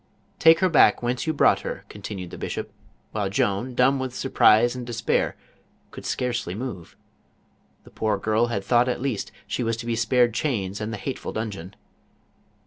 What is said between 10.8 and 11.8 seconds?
and the hateful dungeon.